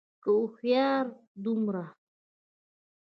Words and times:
که 0.23 0.31
هوښيار 0.39 1.05
دومره 1.43 1.85